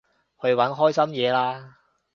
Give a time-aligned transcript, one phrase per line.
[0.41, 1.75] 去搵開心嘢吖